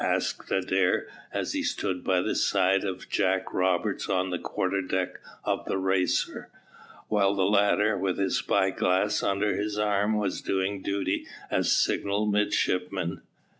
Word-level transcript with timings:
asked 0.03 0.49
Adair, 0.51 1.07
as 1.31 1.51
he 1.53 1.61
stood 1.61 2.03
by 2.03 2.19
the 2.23 2.33
side 2.33 2.83
of 2.83 3.07
Jack 3.07 3.53
Rogers 3.53 4.09
on 4.09 4.31
the 4.31 4.39
quarter 4.39 4.81
deck 4.81 5.19
of 5.43 5.63
the 5.65 5.77
Racer, 5.77 6.49
while 7.07 7.35
the 7.35 7.45
latter, 7.45 7.95
with 7.95 8.17
his 8.17 8.35
spyglass 8.37 9.21
under 9.21 9.55
his 9.55 9.77
arm, 9.77 10.17
was 10.17 10.41
doing 10.41 10.81
duty 10.81 11.27
as 11.51 11.71
signal 11.71 12.25
midshipman. 12.25 13.21